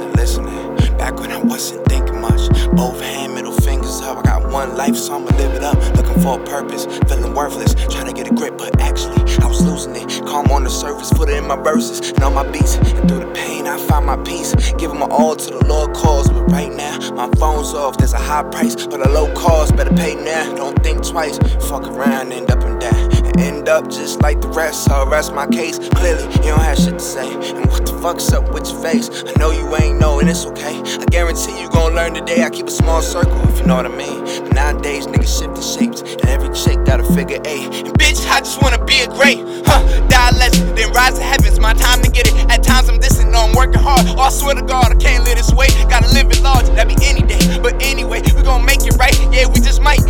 [0.00, 0.98] it.
[0.98, 2.48] Back when I wasn't thinking much.
[2.72, 4.18] Both hand, middle fingers up.
[4.18, 5.76] I got one life, so I'ma live it up.
[5.96, 7.74] Looking for a purpose, feeling worthless.
[7.74, 10.26] Trying to get a grip, but actually, I was losing it.
[10.26, 12.76] Calm on the surface, put it in my verses and all my beats.
[12.76, 14.54] And through the pain, I find my peace.
[14.74, 16.28] Giving my all to the Lord cause.
[16.30, 17.96] But right now, my phone's off.
[17.98, 19.76] There's a high price, but a low cost.
[19.76, 20.54] Better pay now.
[20.54, 20.67] Don't
[20.98, 21.38] think twice.
[21.68, 23.24] Fuck around, end up in that.
[23.24, 24.84] And end up just like the rest.
[24.84, 25.78] So rest my case.
[25.78, 27.32] Clearly, you don't have shit to say.
[27.32, 29.08] And what the fuck's up with your face?
[29.24, 30.80] I know you ain't know, and it's okay.
[30.80, 32.42] I guarantee you gon' learn today.
[32.42, 34.24] I keep a small circle, if you know what I mean.
[34.44, 37.86] But nowadays, niggas shifting shapes, and every chick got a figure eight.
[37.86, 39.82] And bitch, I just wanna be a great, huh?
[40.08, 41.58] Die less, then rise to heavens.
[41.60, 42.34] My time to get it.
[42.50, 44.06] At times I'm distant, no, I'm working hard.
[44.16, 45.68] Oh, I swear to God, I can't live this way.
[45.88, 47.60] Gotta live it large, that be any day.
[47.60, 49.16] But anyway, we gon' make it right.
[49.32, 50.00] Yeah, we just might.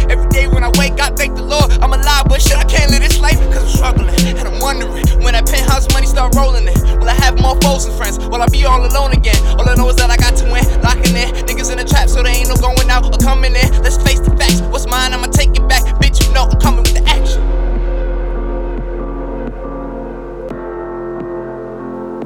[7.79, 8.19] Foes and friends?
[8.19, 9.37] Will I be all alone again?
[9.59, 10.65] All I know is that I got to win.
[10.83, 13.83] Locking in niggas in the trap, so they ain't no going out or coming in.
[13.83, 14.61] Let's face the facts.
[14.63, 15.13] What's mine?
[15.13, 15.83] I'ma take it back.
[16.01, 17.43] Bitch, you know I'm coming with the action.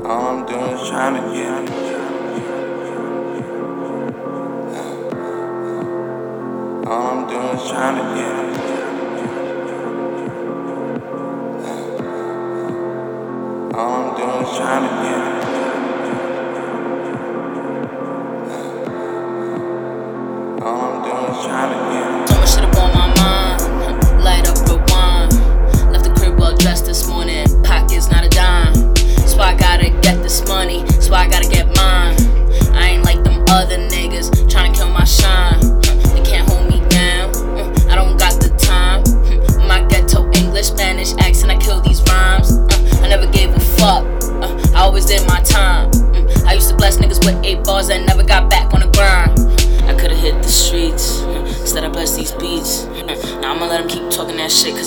[0.07, 1.93] All I'm doing is trying to get.
[6.89, 8.42] All I'm doing is trying to get
[13.75, 14.93] All I'm doing is trying to.
[20.63, 22.27] All I'm doing is trying to.
[22.29, 23.63] So much shit up on my mind.
[24.23, 25.31] Light up the wine.
[25.91, 27.47] Left the crib well dressed this morning.
[27.63, 28.75] Pockets not a dime.
[29.27, 30.87] So I gotta get this money.
[31.01, 32.17] So I gotta get mine.
[32.75, 34.02] I ain't like them other niggas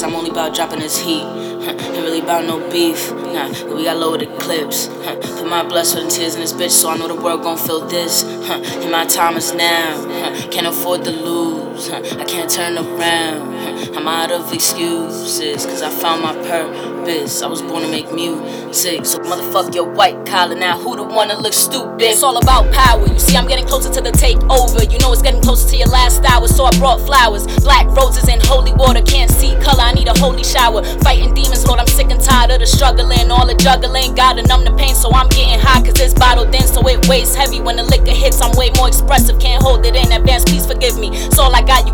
[0.05, 1.23] I'm only about dropping this heat.
[1.23, 3.11] Ain't really about no beef.
[3.11, 4.85] Nah, we got loaded clips.
[5.39, 7.57] Put my blood, sweat, and tears in this bitch, so I know the world gon'
[7.57, 8.23] feel this.
[8.83, 10.05] And my time is now.
[10.51, 11.89] Can't afford to lose.
[11.89, 13.54] I can't turn around.
[13.65, 17.41] I'm out of excuses, cause I found my purpose.
[17.41, 19.05] I was born to make music.
[19.05, 20.77] So motherfuck your white collar now.
[20.79, 22.01] Who the one that looks stupid?
[22.01, 23.07] It's all about power.
[23.07, 24.91] You see, I'm getting closer to the takeover.
[24.91, 27.45] You know it's getting closer to your last hour, so I brought flowers.
[27.63, 29.01] Black roses and holy water.
[29.01, 30.83] Can't see color, I need a holy shower.
[30.99, 33.31] Fighting demons, Lord, I'm sick and tired of the struggling.
[33.31, 34.15] All the juggling.
[34.15, 37.35] Gotta numb the pain, so I'm getting high, cause it's bottled in, so it weighs
[37.35, 37.61] heavy.
[37.61, 39.39] When the liquor hits, I'm way more expressive.
[39.39, 41.09] Can't hold it in advance, please forgive me.
[41.13, 41.84] It's all I got,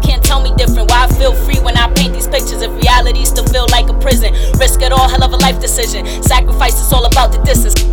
[3.12, 6.06] If reality feel like a prison, risk it all, hell of a life decision.
[6.24, 7.91] Sacrifice is all about the distance.